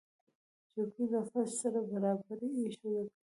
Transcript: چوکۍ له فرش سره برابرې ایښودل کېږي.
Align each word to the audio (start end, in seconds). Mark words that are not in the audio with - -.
چوکۍ 0.71 1.05
له 1.13 1.19
فرش 1.29 1.51
سره 1.61 1.79
برابرې 1.91 2.47
ایښودل 2.55 3.07
کېږي. 3.09 3.17